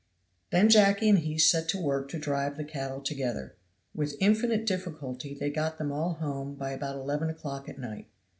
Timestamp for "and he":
1.09-1.37